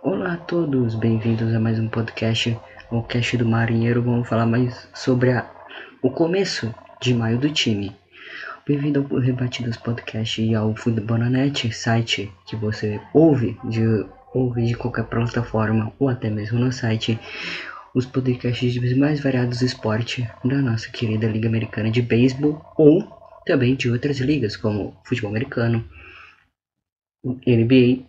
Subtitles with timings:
[0.00, 2.56] Olá a todos, bem-vindos a mais um podcast,
[2.88, 4.00] o Cast do Marinheiro.
[4.00, 5.50] Vamos falar mais sobre a,
[6.00, 6.72] o começo
[7.02, 7.96] de maio do time.
[8.64, 13.82] Bem-vindo ao Rebatidos Podcast e ao Futebolanet, site que você ouve de,
[14.32, 17.18] ouve de qualquer plataforma ou até mesmo no site.
[17.92, 23.02] Os podcasts mais variados do esporte da nossa querida Liga Americana de Beisebol ou
[23.44, 25.84] também de outras ligas como futebol americano,
[27.24, 28.06] NBA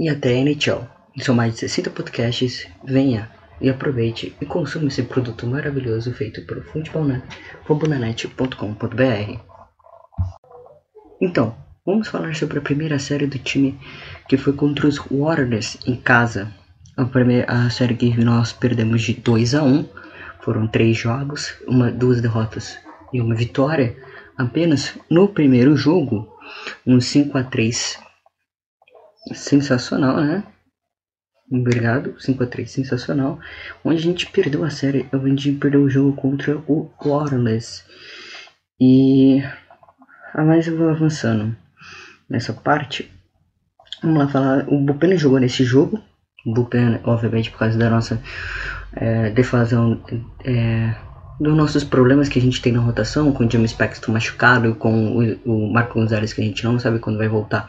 [0.00, 0.88] e até NHL.
[1.18, 2.66] São mais de 60 podcasts.
[2.82, 9.38] Venha e aproveite e consuma esse produto maravilhoso feito pelo futebolnet.com.br.
[11.20, 11.54] Então,
[11.84, 13.78] vamos falar sobre a primeira série do time
[14.26, 16.50] que foi contra os Warriors em casa.
[16.96, 19.86] A, primeira, a série que nós perdemos de 2 a 1
[20.40, 22.78] foram três jogos, uma, duas derrotas
[23.12, 23.94] e uma vitória.
[24.38, 26.26] Apenas no primeiro jogo,
[26.86, 27.98] um 5 a 3
[29.34, 30.44] sensacional, né?
[31.50, 33.40] Obrigado, 5 a 3 sensacional.
[33.84, 37.82] Onde a gente perdeu a série, onde a gente perdeu o jogo contra o Waterless.
[38.80, 39.42] E
[40.32, 41.56] a mais eu vou avançando
[42.28, 43.10] nessa parte.
[44.00, 44.68] Vamos lá falar.
[44.68, 46.00] O Bupen jogou nesse jogo.
[46.46, 48.22] O Bupen, obviamente, por causa da nossa
[48.92, 50.00] é, defasão.
[50.44, 50.94] É,
[51.40, 55.16] dos nossos problemas que a gente tem na rotação, com o James Paxton machucado, com
[55.16, 57.66] o, o Marco Gonzalez que a gente não sabe quando vai voltar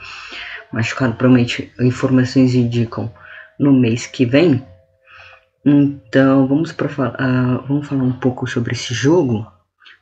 [0.71, 3.11] machucado, provavelmente informações indicam
[3.59, 4.65] no mês que vem.
[5.65, 9.45] Então vamos, pra, uh, vamos falar um pouco sobre esse jogo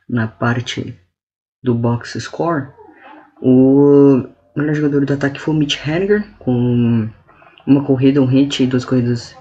[0.08, 0.98] na parte
[1.62, 2.68] do box score.
[3.42, 4.24] O
[4.56, 7.08] melhor jogador do ataque foi o Mitch Henniger, com
[7.66, 9.36] uma corrida, um hit e duas corridas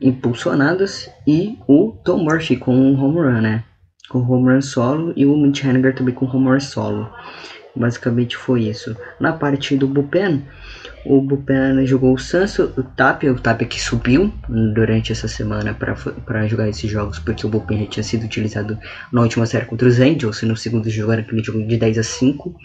[0.00, 1.10] impulsionadas.
[1.26, 3.64] E o Tom Murphy com um home run, né?
[4.08, 5.12] Com home run solo.
[5.16, 7.10] E o Mitch Henniger também com home run solo.
[7.76, 8.96] Basicamente foi isso.
[9.20, 10.42] Na parte do Bullpen,
[11.04, 16.46] o Bullpen jogou o Sanso, o Tapia, o Tapia que subiu durante essa semana para
[16.46, 18.78] jogar esses jogos, porque o Bullpen já tinha sido utilizado
[19.12, 21.98] na última série contra os Angels, e no segundo jogo era aquele jogo de 10
[21.98, 22.56] a 5.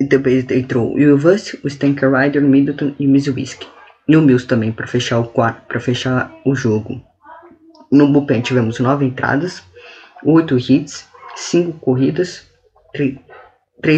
[0.00, 3.66] E também entrou o Ilvus, o Stanker Rider, o Middleton e o Mizuwiski.
[4.06, 7.02] E o Mills também para fechar o quarto, para fechar o jogo.
[7.90, 9.62] No Bullpen tivemos 9 entradas,
[10.24, 12.46] 8 hits, 5 corridas,
[12.92, 13.16] 3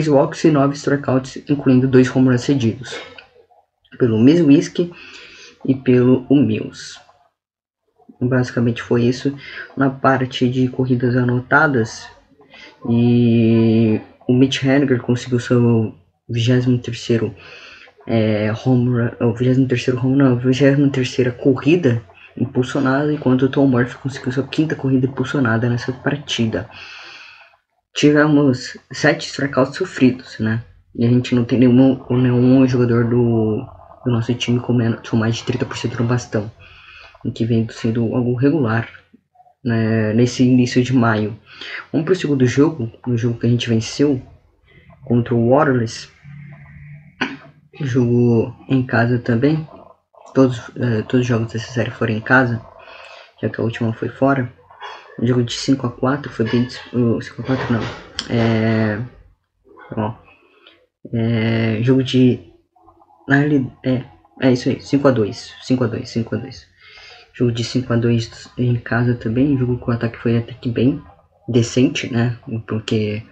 [0.09, 2.99] walks e 9 strikeouts, incluindo dois home runs cedidos.
[3.99, 4.93] Pelo Miss Whisky
[5.65, 6.99] e pelo Mills.
[8.21, 9.35] Basicamente foi isso
[9.77, 12.09] na parte de corridas anotadas.
[12.89, 15.95] E o Mitch Henniger conseguiu seu
[16.31, 17.35] 23º
[18.07, 22.03] é, home run, o 23º home não, 23ª corrida
[22.37, 26.69] impulsionada, enquanto o Tom Murphy conseguiu sua quinta corrida impulsionada nessa partida
[27.95, 30.63] tivemos sete strikeouts sofridos, né?
[30.95, 33.65] E a gente não tem nenhum, nenhum jogador do,
[34.05, 36.51] do nosso time com, menos, com mais de 30% no bastão.
[37.25, 38.89] O que vem sendo algo regular
[39.65, 41.39] né, nesse início de maio.
[41.93, 44.21] Vamos para o segundo jogo, no jogo que a gente venceu
[45.05, 46.09] contra o Waterless.
[47.81, 49.67] Jogo em casa também.
[50.35, 52.61] Todos, uh, todos os jogos dessa série foram em casa,
[53.43, 54.53] já que a última foi fora.
[55.21, 56.67] Um jogo de 5 a 4 foi bem.
[56.93, 57.81] Uh, 5 a 4 não.
[58.35, 59.01] É.
[59.97, 60.15] Ó.
[61.13, 61.79] É.
[61.83, 62.41] Jogo de.
[63.85, 64.05] É,
[64.41, 64.81] é isso aí.
[64.81, 66.67] 5 a 2 5 a 2 5 a 2
[67.33, 69.59] Jogo de 5 a 2 em casa também.
[69.59, 71.03] Jogo com o ataque foi até que bem
[71.49, 72.37] decente, né?
[72.67, 73.23] Porque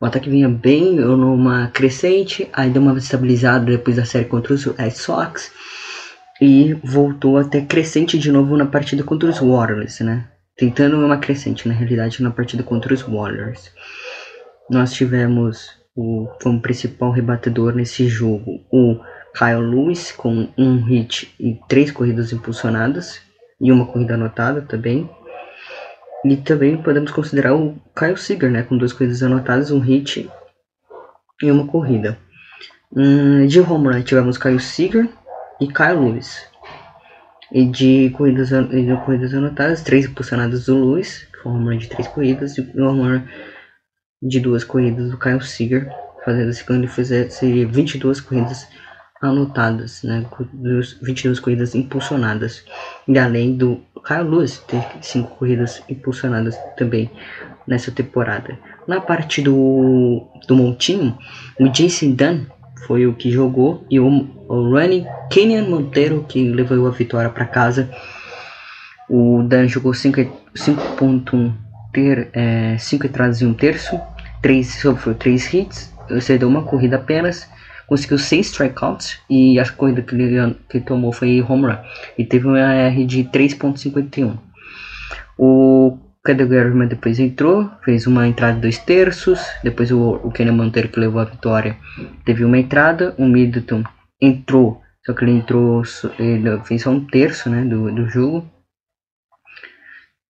[0.00, 4.64] o ataque vinha bem numa crescente, aí deu uma estabilizada depois da série contra os
[4.64, 5.52] Red Sox
[6.40, 10.31] e voltou até crescente de novo na partida contra os Warriors, né?
[10.62, 13.72] Tentando uma crescente na realidade na partida contra os Warriors.
[14.70, 18.96] Nós tivemos o como principal rebatedor nesse jogo o
[19.36, 23.20] Kyle Lewis com um hit e três corridas impulsionadas
[23.60, 25.10] e uma corrida anotada também.
[26.24, 30.30] E também podemos considerar o Kyle Seager, né, com duas corridas anotadas, um hit
[31.42, 32.16] e uma corrida.
[32.96, 35.08] Hum, de home run tivemos Kyle Seager
[35.60, 36.51] e Kyle Lewis.
[37.52, 42.56] E de corridas, de corridas anotadas, três impulsionadas do Lewis, que foi de três corridas,
[42.56, 43.22] e um home
[44.22, 45.90] de duas corridas do Kyle Seager,
[46.24, 48.66] fazendo assim quando ele fizesse 22 corridas
[49.20, 50.24] anotadas, né,
[51.02, 52.64] 22 corridas impulsionadas,
[53.06, 57.10] e além do Kyle Lewis ter cinco corridas impulsionadas também
[57.66, 58.58] nessa temporada.
[58.86, 61.16] Na parte do, do montinho,
[61.60, 62.46] o Jason Dunn
[62.86, 67.44] foi o que jogou e o, o running Kenyan Monteiro que levou a vitória para
[67.44, 67.90] casa.
[69.08, 71.52] O Dan jogou 5.1
[71.92, 72.30] ter
[72.78, 74.00] 5 é, entradas e um terço,
[74.40, 77.48] 3 sofreu 3 hits, cedeu uma corrida apenas,
[77.86, 81.76] conseguiu 6 strikeouts e a corrida que ele, que tomou foi home run.
[82.16, 84.38] E teve um AR de 3.51.
[85.38, 89.40] O Cadê Guerra depois entrou, fez uma entrada dois terços.
[89.64, 91.76] Depois o, o Kenny Monteiro que levou a vitória
[92.24, 93.12] teve uma entrada.
[93.18, 93.82] O Middleton
[94.20, 95.82] entrou, só que ele entrou,
[96.20, 98.48] ele fez só um terço né, do, do jogo.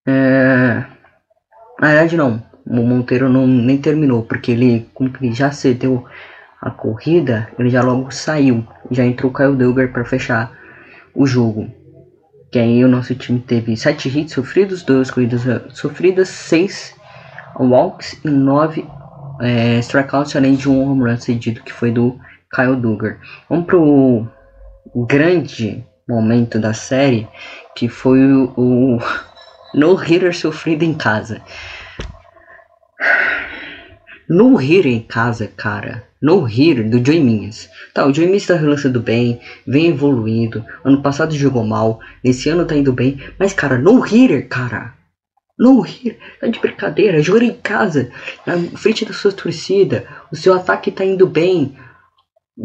[0.07, 0.83] É,
[1.79, 6.05] na verdade não, o Monteiro não, nem terminou, porque ele, como que ele já cedeu
[6.59, 8.65] a corrida, ele já logo saiu.
[8.89, 10.51] Já entrou o Kyle Duggar para fechar
[11.13, 11.69] o jogo.
[12.53, 16.95] Que aí o nosso time teve 7 hits sofridos, 2 corridas eh, sofridas, 6
[17.59, 18.87] walks e 9
[19.41, 22.15] é, strikeouts, além de um home run cedido que foi do
[22.53, 23.17] Kyle Duggar.
[23.49, 24.27] Vamos pro
[25.07, 27.27] grande momento da série,
[27.75, 28.99] que foi o, o
[29.73, 31.41] no-hitter sofrido em casa.
[34.29, 37.69] No-hitter em casa, cara no hitter do Joey Minhas.
[37.93, 40.65] Tá, o Joey Minhas tá relançando bem, vem evoluindo.
[40.81, 43.19] Ano passado jogou mal, nesse ano tá indo bem.
[43.37, 44.93] Mas, cara, no hitter, cara.
[45.59, 47.21] No hitter, tá de brincadeira.
[47.21, 48.09] Joga em casa,
[48.47, 50.07] na frente da sua torcida.
[50.31, 51.75] O seu ataque tá indo bem.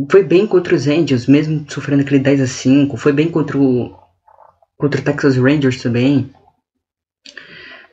[0.08, 3.96] Foi bem contra os Angels, mesmo sofrendo aquele 10 a 5 Foi bem contra o,
[4.76, 6.30] contra o Texas Rangers também.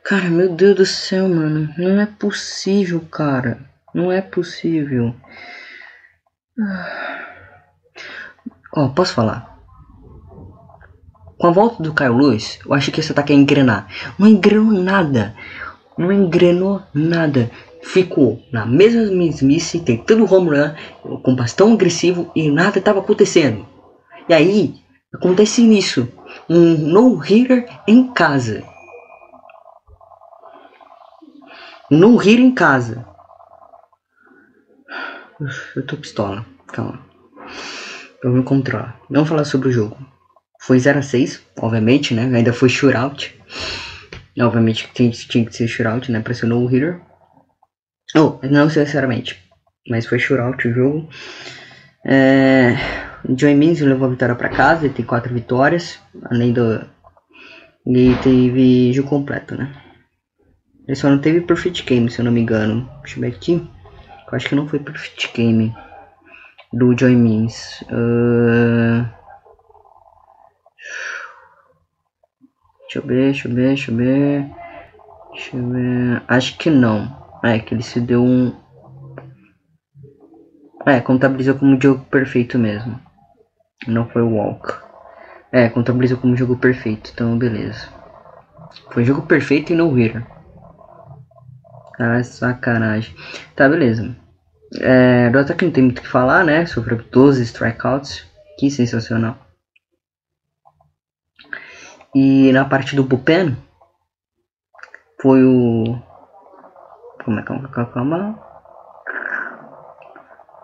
[0.03, 1.73] Cara, meu Deus do céu, mano.
[1.75, 3.57] Não é possível, cara.
[3.95, 5.15] Não é possível.
[8.75, 9.57] Ó, oh, posso falar?
[11.37, 13.87] Com a volta do Caio Luz, eu acho que esse ataque ia engrenar.
[14.19, 15.33] Não engrenou nada.
[15.97, 17.49] Não engrenou nada.
[17.83, 23.65] Ficou na mesma mesmice, tentando home run, com bastão agressivo e nada estava acontecendo.
[24.27, 24.75] E aí,
[25.13, 26.05] acontece isso.
[26.49, 28.61] Um no-hitter em casa.
[31.89, 33.14] Um no-hitter em casa.
[35.75, 36.45] Eu tô pistola.
[36.67, 36.99] Calma.
[38.23, 38.99] Eu me controlar.
[39.09, 39.97] Vamos falar sobre o jogo.
[40.61, 42.23] Foi 0 a 6 obviamente, né?
[42.33, 43.35] Ainda foi shootout.
[44.39, 46.23] Obviamente tinha, tinha que ser shootout, né?
[46.33, 47.01] Ser no hitter.
[48.15, 49.39] Oh, não necessariamente.
[49.89, 51.09] Mas foi shootout o jogo.
[52.05, 52.75] É...
[53.37, 54.85] Joey Means levou a vitória para casa.
[54.85, 55.99] Ele tem 4 vitórias.
[56.29, 56.81] Além do.
[57.85, 59.71] Ele teve jogo completo, né?
[60.87, 62.89] Ele só não teve Perfect Game, se eu não me engano.
[63.01, 63.67] Deixa eu ver aqui.
[64.35, 65.73] Acho que não foi Perfect Game
[66.73, 67.81] do Joy Means.
[67.83, 69.07] Uh...
[72.81, 74.45] Deixa eu ver, deixa eu ver, deixa eu ver.
[75.31, 76.23] Deixa eu ver.
[76.27, 77.25] Acho que não.
[77.41, 78.53] É, que ele se deu um.
[80.85, 82.99] É, contabilizou como jogo perfeito mesmo.
[83.87, 84.73] Não foi o walk.
[85.49, 87.87] É, contabilizou como jogo perfeito, então beleza.
[88.91, 90.25] Foi jogo perfeito e no hitter.
[91.97, 93.15] Ah, sacanagem.
[93.55, 94.24] Tá, beleza.
[94.73, 96.65] É, do ataque não tem muito o que falar, né?
[96.65, 98.25] Sofreu 12 strikeouts.
[98.57, 99.37] Que sensacional.
[102.13, 103.57] E na parte do bullpen,
[105.21, 106.01] foi o...
[107.23, 108.39] Como é que calma, calma.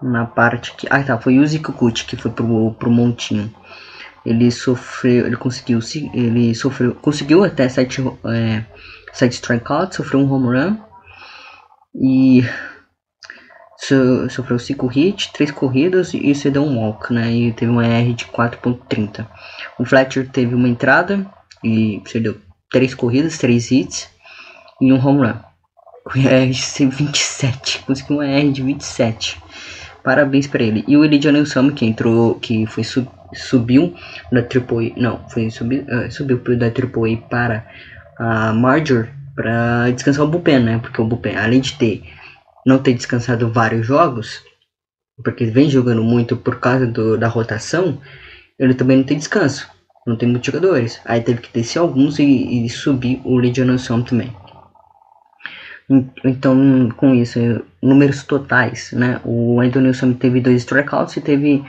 [0.02, 0.88] Na parte que...
[0.90, 1.20] Ah, tá.
[1.20, 3.54] Foi o Zikukuchi que foi pro, pro montinho.
[4.26, 5.26] Ele sofreu...
[5.26, 5.80] Ele conseguiu...
[6.14, 6.96] Ele sofreu...
[6.96, 8.66] Conseguiu até 7 é,
[9.12, 9.98] sete strikeouts.
[9.98, 10.78] Sofreu um home run
[11.94, 12.44] e
[14.30, 17.32] sofreu 5 hits, 3 corridas e cedeu um walk, né?
[17.32, 19.26] E teve uma R de 4.30.
[19.80, 21.26] O Fletcher teve uma entrada
[21.64, 22.38] e cedeu
[22.70, 24.10] 3 corridas, 3 hits
[24.80, 25.34] e um home run.
[26.04, 29.40] Com R de 27, conseguiu uma R de 27.
[30.04, 30.84] Parabéns para ele.
[30.88, 33.96] E o Elidio Nilson que entrou, que foi sub, subiu
[34.32, 37.66] da AAA, não, foi subi, uh, subiu da AAA para
[38.18, 40.80] a Major para descansar o bullpen, né?
[40.80, 42.04] Porque o bullpen, além de ter
[42.66, 44.44] não ter descansado vários jogos,
[45.24, 48.00] porque vem jogando muito por causa do, da rotação,
[48.58, 49.70] ele também não tem descanso,
[50.06, 51.00] não tem muitos jogadores.
[51.06, 54.36] Aí teve que descer alguns e, e subir o Legion também.
[56.24, 57.40] Então, com isso,
[57.82, 59.20] números totais, né?
[59.26, 61.64] O Anthony Sam teve dois strikeouts e teve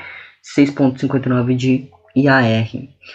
[0.56, 2.68] 6.59 de IAR.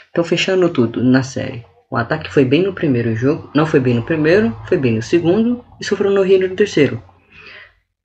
[0.09, 1.63] Então, fechando tudo na série.
[1.89, 5.01] O ataque foi bem no primeiro jogo, não foi bem no primeiro, foi bem no
[5.01, 7.01] segundo e sofreu no Rio no terceiro.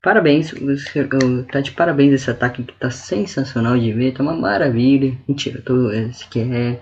[0.03, 0.53] Parabéns,
[1.53, 5.17] tá de parabéns esse ataque que tá sensacional de ver, tá uma maravilha.
[5.29, 6.81] Mentira, tô, esse aqui é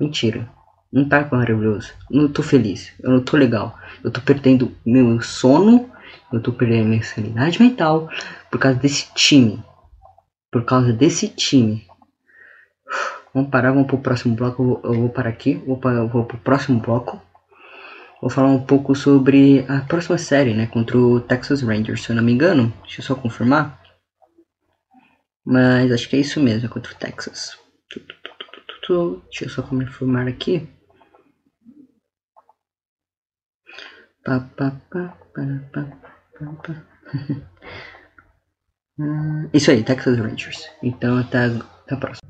[0.00, 0.48] mentira.
[0.90, 1.92] Não tá maravilhoso.
[2.10, 3.78] Não tô feliz, eu não tô legal.
[4.02, 5.90] Eu tô perdendo meu sono,
[6.32, 8.08] eu tô perdendo minha sanidade mental
[8.50, 9.62] por causa desse time.
[10.50, 11.86] Por causa desse time.
[13.34, 14.80] Vamos parar, vamos pro próximo bloco.
[14.82, 17.20] Eu vou, parar aqui, vou, vou pro próximo bloco.
[18.20, 20.66] Vou falar um pouco sobre a próxima série, né?
[20.66, 22.72] Contra o Texas Rangers, se eu não me engano.
[22.82, 23.80] Deixa eu só confirmar.
[25.44, 27.58] Mas acho que é isso mesmo contra o Texas.
[28.88, 30.68] Deixa eu só confirmar aqui.
[34.24, 34.48] Pá.
[39.52, 40.68] Isso aí, Texas Rangers.
[40.82, 41.46] Então até
[41.90, 42.25] a próxima.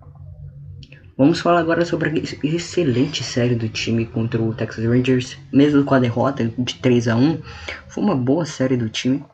[1.18, 5.38] Vamos falar agora sobre a excelente série do time contra o Texas Rangers.
[5.50, 7.40] Mesmo com a derrota de 3 a 1
[7.88, 9.24] foi uma boa série do time.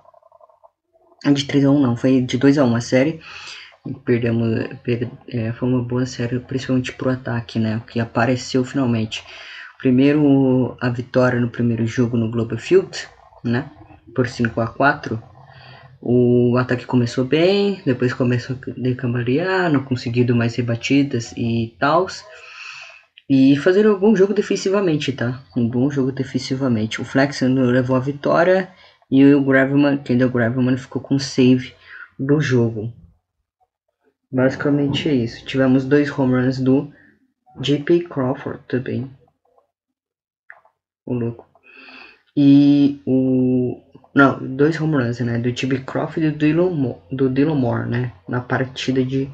[1.24, 3.20] De 3 a 1 não, foi de 2 a 1 a série.
[4.04, 7.82] Perdemos, per, é, foi uma boa série, principalmente pro ataque, né?
[7.88, 9.24] Que apareceu finalmente.
[9.78, 13.08] Primeiro, a vitória no primeiro jogo no Global Field,
[13.42, 13.68] né?
[14.14, 15.20] Por 5 a 4
[16.04, 22.08] o ataque começou bem, depois começou a decambalear, não conseguindo mais rebatidas e tal.
[23.30, 25.44] E fazendo um bom jogo defensivamente, tá?
[25.56, 27.00] Um bom jogo defensivamente.
[27.00, 28.68] O Flex levou a vitória
[29.08, 31.72] e o Gravelman, o Gravelman, ficou com save
[32.18, 32.92] do jogo.
[34.30, 35.46] Basicamente é isso.
[35.46, 36.92] Tivemos dois home runs do
[37.60, 39.08] JP Crawford também.
[41.06, 41.48] O louco.
[42.36, 43.80] E o
[44.14, 45.38] não, dois home runs, né?
[45.38, 48.12] Do Tibi Crawford e do Dylan, do Moore, né?
[48.28, 49.30] Na partida de,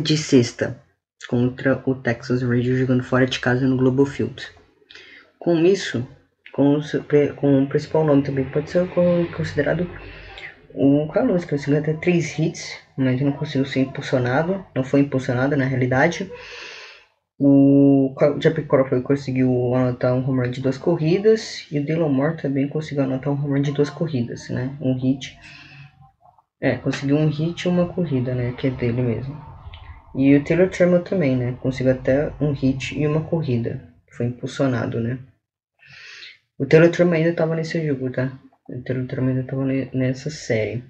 [0.00, 0.80] de sexta
[1.28, 4.48] contra o Texas Rangers jogando fora de casa no Global Field.
[5.38, 6.06] Com isso,
[6.52, 6.80] com,
[7.36, 8.86] com o principal nome também pode ser
[9.36, 9.88] considerado
[10.74, 15.56] o Carlos, que conseguiu até três hits, mas não conseguiu ser impulsionado, não foi impulsionado
[15.56, 16.30] na realidade.
[17.44, 22.36] O Jeff Crawford conseguiu anotar um home run de duas corridas e o Dylan Moore
[22.36, 24.76] também conseguiu anotar um home run de duas corridas, né?
[24.80, 25.36] Um hit.
[26.60, 28.54] É, conseguiu um hit e uma corrida, né?
[28.56, 29.36] Que é dele mesmo.
[30.14, 31.56] E o Taylor Trammell também, né?
[31.60, 33.92] Conseguiu até um hit e uma corrida.
[34.16, 35.18] Foi impulsionado, né?
[36.56, 38.38] O Taylor Trammell ainda estava nesse jogo, tá?
[38.68, 40.84] O Taylor Trammell ainda estava nessa série.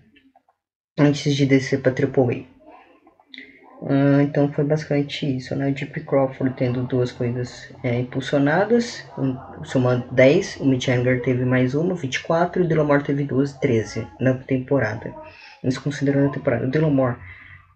[0.99, 2.52] Antes de descer para Triple A.
[3.83, 5.69] Uh, então foi basicamente isso, né?
[5.69, 11.45] O Deep Crawford tendo duas coisas é, impulsionadas, um, somando 10, o Mitch Hanger teve
[11.45, 15.13] mais uma, 24, e o Delomore teve duas, 13 na temporada.
[15.65, 16.65] Eles considerando a temporada.
[16.65, 17.17] O Delomore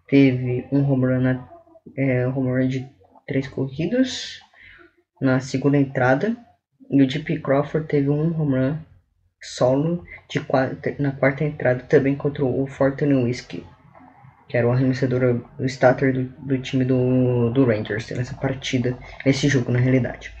[0.07, 1.49] teve um home run, na,
[1.97, 2.87] é, home run de
[3.27, 4.39] três corridas
[5.21, 6.37] na segunda entrada,
[6.89, 8.77] e o Deep Crawford teve um home run
[9.41, 13.65] solo de quarta, na quarta entrada também contra o Fortune Whiskey
[14.47, 19.47] que era o arremessador, o starter do, do time do, do Rangers nessa partida, nesse
[19.47, 20.33] jogo na realidade.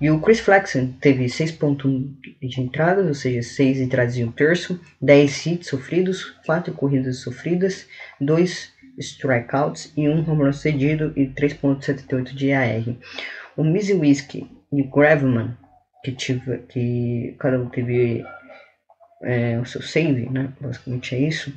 [0.00, 4.80] E o Chris Flexen teve 6.1 de entradas, ou seja, 6 entradas e um terço,
[5.00, 7.86] 10 hits sofridos, 4 corridas sofridas,
[8.20, 12.96] 2 strikeouts e 1 home run cedido e 3.78 de AR.
[13.56, 15.56] O Mizzy Whiskey e o Graveman,
[16.02, 18.24] que, tive, que cada um teve
[19.22, 20.52] é, o seu save, né?
[20.60, 21.52] basicamente é isso,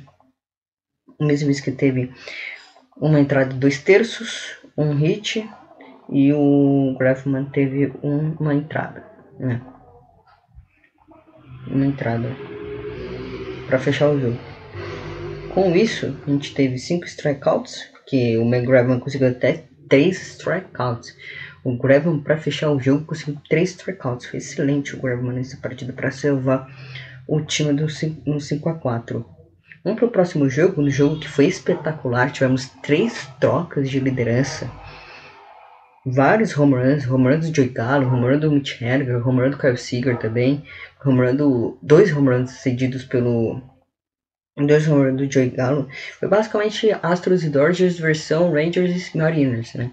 [1.18, 2.12] o mesmo que teve
[2.96, 5.48] uma entrada de dois terços, um hit
[6.08, 9.04] e o Grafman teve um, uma entrada,
[9.38, 9.60] né?
[11.66, 12.28] Uma entrada
[13.66, 14.38] para fechar o jogo.
[15.52, 21.16] Com isso, a gente teve cinco strikeouts, que o McGravman conseguiu até três strikeouts.
[21.64, 24.26] O Graveman para fechar o jogo conseguiu três strikeouts.
[24.26, 26.68] Foi excelente o Graveman nessa partida para salvar
[27.26, 29.35] o time do 5, 5 a 4.
[29.86, 32.32] Vamos para o próximo jogo, um jogo que foi espetacular.
[32.32, 34.68] Tivemos três trocas de liderança.
[36.04, 39.50] Vários home runs, home run do Joey Gallo, home run do Mitch Haniger, home run
[39.50, 40.64] do Kyle Seager também,
[41.04, 43.62] home run do, dois home runs cedidos pelo
[44.56, 45.88] dois home runs do Joey Gallo.
[46.18, 49.92] Foi basicamente Astros e Dodgers versão Rangers e Mariners, né?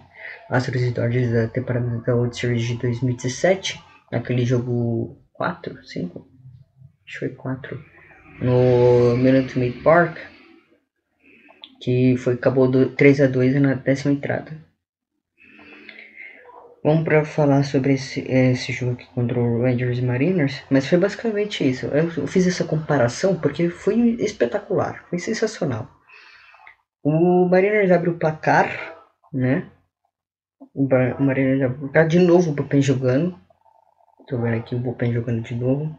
[0.50, 3.79] Astros e Dodgers da temporada da World Series de 2017,
[4.12, 6.27] aquele jogo 4, 5,
[7.05, 7.92] acho que foi 4
[8.41, 10.17] no Minute Maid Park,
[11.81, 14.51] que foi acabou do 3 a 2 na décima entrada.
[16.83, 21.67] Vamos para falar sobre esse, esse jogo contra o Rangers e Mariners, mas foi basicamente
[21.67, 21.85] isso.
[21.85, 25.89] Eu fiz essa comparação porque foi espetacular, foi sensacional.
[27.01, 28.97] O Mariners abre o placar,
[29.31, 29.69] né?
[30.73, 30.85] O
[31.21, 33.39] Mariners abre o placar de novo o Bullpen jogando.
[34.27, 35.97] Tô vendo aqui o Bullpen jogando de novo.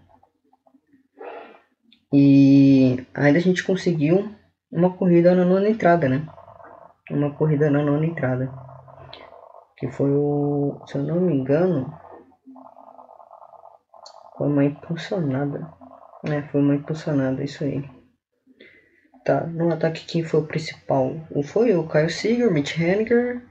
[2.16, 4.32] E ainda a gente conseguiu
[4.70, 6.24] uma corrida na nona entrada, né?
[7.10, 8.52] Uma corrida na nona entrada.
[9.76, 10.80] Que foi o.
[10.86, 11.92] Se eu não me engano.
[14.38, 15.68] Foi uma impulsionada.
[16.24, 17.84] É, foi uma impulsionada, isso aí.
[19.24, 21.16] Tá, no ataque quem foi o principal?
[21.42, 23.42] Foi o Kyle Seager, Mitch Henniger.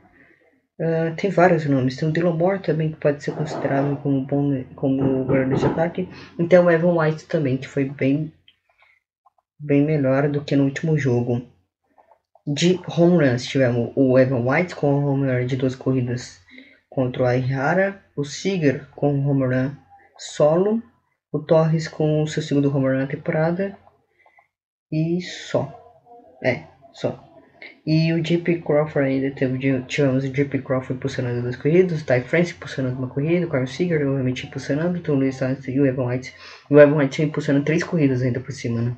[0.79, 1.97] Uh, tem vários nomes.
[1.97, 6.09] Tem o Dylan Moore também, que pode ser considerado como bom como guarda de ataque.
[6.39, 8.31] E tem o Evan White também, que foi bem
[9.59, 11.41] bem melhor do que no último jogo.
[12.45, 16.41] De home runs, tivemos o Evan White com home run de duas corridas
[16.89, 19.71] contra o Aihara, o Seager com home run
[20.17, 20.83] solo,
[21.31, 23.77] o Torres com o seu segundo home run na temporada
[24.91, 25.73] e só.
[26.43, 27.23] É, só.
[27.85, 32.21] E o JP Crawford ainda teve, tivemos o JP Crawford impulsionando duas corridas, o Ty
[32.21, 36.07] France impulsionando uma corrida, o Carl Seager obviamente impulsionando, o Luiz Sainz e o Evan
[36.07, 36.33] White.
[36.69, 38.97] O Evan White impulsionando três corridas ainda por cima, né?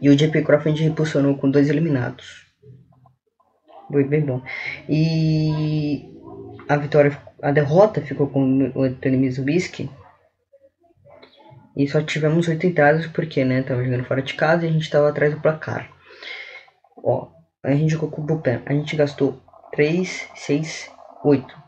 [0.00, 2.46] E o JP Crawford impulsionou com dois eliminados.
[3.90, 4.42] Foi bem bom.
[4.88, 6.08] E
[6.68, 9.90] a vitória, a derrota ficou com o Anthony Mizubiski.
[11.76, 14.90] E só tivemos oito entradas porque, né, tava jogando fora de casa e a gente
[14.90, 15.90] tava atrás do placar.
[16.96, 17.28] Ó,
[17.62, 18.62] a gente jogou com o Bullpen.
[18.66, 20.90] A gente gastou 3, 6,
[21.24, 21.62] 8.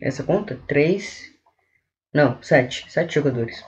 [0.00, 0.58] Essa conta?
[0.66, 1.32] 3.
[2.12, 2.90] Não, 7.
[2.90, 3.64] 7 jogadores.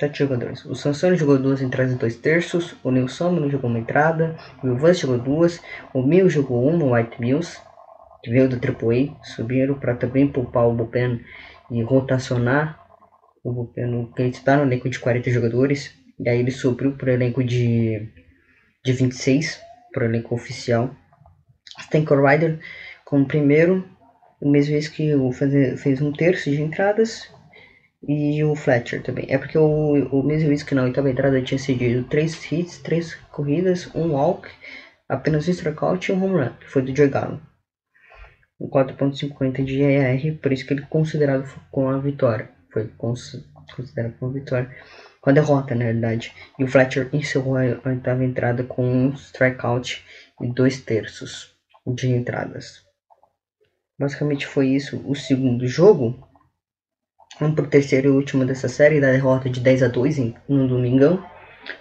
[0.00, 0.64] 7 jogadores.
[0.64, 2.74] O Sansone jogou duas entradas e dois terços.
[2.82, 4.34] O Nilson jogou uma entrada.
[4.62, 5.60] O Ilvan jogou duas.
[5.92, 6.84] O Mil jogou uma.
[6.84, 7.58] O White Mills,
[8.22, 11.20] que veio do AAA, subiram para também poupar o Bullpen
[11.70, 12.80] e rotacionar
[13.44, 15.94] o Bullpen, que está no elenco de 40 jogadores.
[16.18, 18.08] E aí ele subiu para o elenco de
[18.82, 19.60] de 26
[19.92, 20.94] para o elenco oficial.
[21.78, 22.58] Stanker Ryder
[23.04, 23.84] como primeiro,
[24.40, 25.12] o mesmo vez que
[25.76, 27.28] fez um terço de entradas
[28.02, 29.26] e o Fletcher também.
[29.28, 33.94] É porque o, o vez que na oitava entrada tinha cedido 3 hits, 3 corridas,
[33.94, 34.48] um walk,
[35.08, 37.10] apenas um strikeout e um home run, que foi do Joe.
[38.60, 42.50] Um 4.50 de ER, por isso que ele é considerado com a vitória.
[42.72, 44.70] Foi considerado como vitória
[45.20, 46.32] com a derrota, na realidade.
[46.58, 50.04] E o Fletcher encerrou a oitava entrada com um strikeout
[50.40, 51.54] e dois terços
[51.86, 52.82] de entradas.
[53.98, 56.29] Basicamente foi isso o segundo jogo.
[57.40, 60.68] Vamos pro terceiro e último dessa série, da derrota de 10 a 2 em, no
[60.68, 61.24] domingão.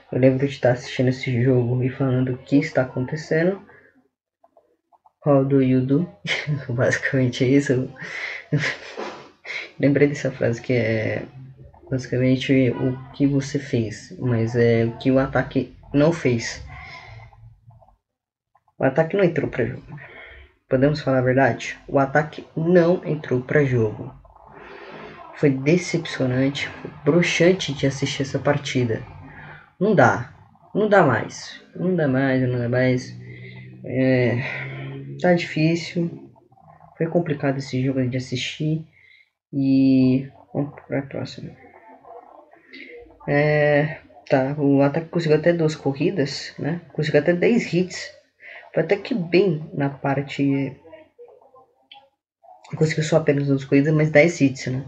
[0.10, 3.62] Eu lembro de estar assistindo esse jogo e falando o que está acontecendo.
[5.26, 6.10] How do you do?
[6.70, 7.94] Basicamente é isso.
[9.78, 11.24] Lembrei dessa frase que é
[11.92, 16.64] basicamente o que você fez, mas é o que o ataque não fez.
[18.78, 20.00] O ataque não entrou para jogo.
[20.70, 21.78] Podemos falar a verdade?
[21.86, 24.19] O ataque não entrou para jogo.
[25.40, 29.02] Foi decepcionante, foi broxante de assistir essa partida.
[29.80, 30.34] Não dá,
[30.76, 33.18] não dá mais, não dá mais, não dá mais.
[33.86, 34.38] É,
[35.22, 36.30] tá difícil,
[36.98, 38.86] foi complicado esse jogo de assistir
[39.54, 41.52] e vamos para próxima.
[43.26, 44.00] É,
[44.30, 46.82] tá, o ataque conseguiu até duas corridas, né?
[46.92, 48.12] Conseguiu até 10 hits.
[48.74, 50.76] Foi até que bem na parte.
[52.76, 54.84] Conseguiu só apenas duas corridas, mas 10 hits, né?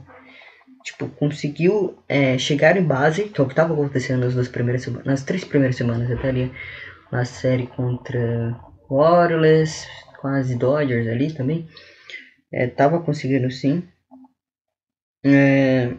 [0.84, 4.86] Tipo, conseguiu é, chegar em base, que é o que estava acontecendo nas duas primeiras
[5.06, 6.52] nas três primeiras semanas até ali,
[7.12, 9.88] na série contra Orioles,
[10.20, 11.67] quase Dodgers ali também.
[12.52, 13.84] É, tava conseguindo sim.
[15.24, 15.91] É,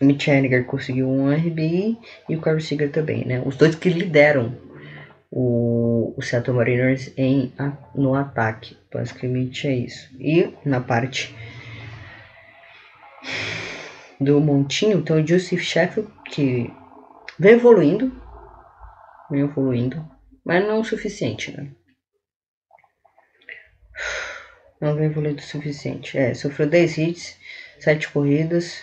[0.00, 3.42] Mitch Haniger conseguiu um RBI e o Carlos Seager também, né?
[3.44, 4.56] Os dois que lideram
[5.30, 8.76] o, o Seattle Mariners em, a, no ataque.
[8.92, 10.10] Basicamente é isso.
[10.18, 11.34] E na parte
[14.20, 16.70] do montinho, então o Joseph Sheffield, que
[17.38, 18.12] vem evoluindo,
[19.30, 20.08] vem evoluindo,
[20.44, 21.70] mas não o suficiente, né?
[24.80, 26.16] Não vem evoluindo o suficiente.
[26.16, 27.36] É, sofreu 10 hits,
[27.78, 28.82] 7 corridas,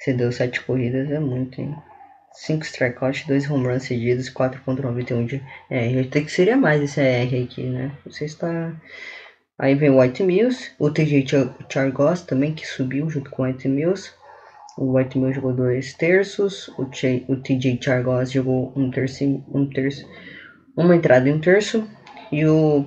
[0.00, 1.76] você deu 7 corridas, é muito, hein?
[2.32, 6.08] 5 strikeouts, 2 home runs cedidos, 4.91 de R.
[6.08, 7.94] Tem que seria mais esse R aqui, né?
[8.06, 8.72] Você está...
[9.60, 11.26] Aí vem o White Mills, o TJ
[11.68, 14.10] Chargos também, que subiu junto com o White Mills.
[14.78, 16.84] O White Mills jogou dois terços, o,
[17.28, 20.08] o TJ Chargos jogou um terço, um terço,
[20.74, 21.86] uma entrada e um terço.
[22.32, 22.86] E o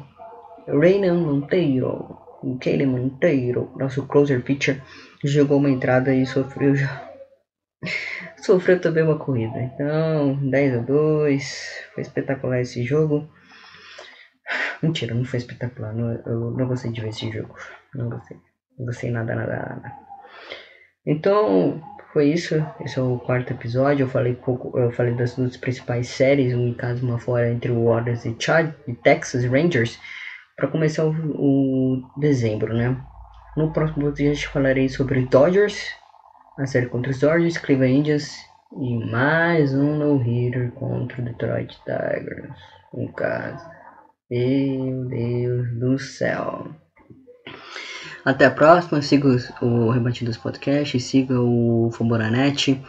[0.68, 4.82] Reynan Monteiro, o Kelly Monteiro, nosso closer pitcher,
[5.24, 7.08] jogou uma entrada e sofreu já.
[8.42, 9.62] sofreu também uma corrida.
[9.62, 11.86] Então, 10 a 2.
[11.94, 13.30] Foi espetacular esse jogo.
[14.84, 15.93] Mentira, não foi espetacular.
[15.93, 17.56] Não, eu não gostei de ver esse jogo.
[17.96, 18.38] Não gostei.
[18.78, 19.93] Não gostei nada, nada, nada.
[21.06, 22.56] Então, foi isso.
[22.82, 24.04] Esse é o quarto episódio.
[24.04, 24.78] Eu falei pouco.
[24.78, 28.36] Eu falei das duas principais séries, um em casa uma fora entre o Warriors e
[28.38, 29.98] Chad e Texas Rangers.
[30.58, 33.02] Para começar o, o dezembro, né?
[33.56, 35.96] No próximo podcast falarei sobre Dodgers,
[36.60, 38.36] a série contra os Dodgers, Cleveland Indians
[38.78, 42.60] e mais um no-hitter contra o Detroit Tigers.
[42.96, 43.83] Em casa.
[44.34, 46.76] Meu Deus do céu.
[48.26, 49.00] Até a próxima.
[49.00, 49.28] Siga
[49.62, 52.84] o Rebatidos Podcast, siga o Fomboranet.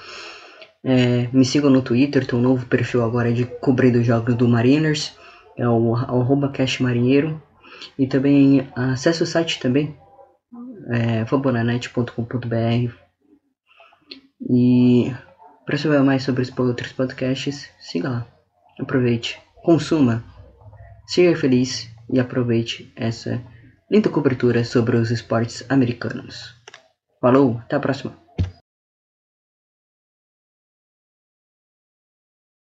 [0.82, 4.48] É, me sigam no Twitter, tem um novo perfil agora de cobrir os jogos do
[4.48, 5.18] Mariners,
[5.54, 7.42] é o arroba Marinheiro.
[7.98, 9.94] E também acesse o site também,
[10.92, 12.94] é, fambonanet.com.br.
[14.48, 15.14] E
[15.66, 18.26] para saber mais sobre os outros podcasts, siga lá.
[18.80, 20.24] Aproveite, consuma,
[21.06, 23.42] seja feliz e aproveite essa
[23.90, 26.54] linda cobertura sobre os esportes americanos.
[27.20, 28.23] Falou, até a próxima.